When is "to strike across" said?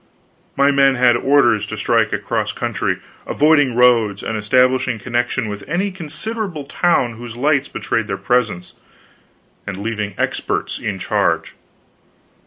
1.67-2.53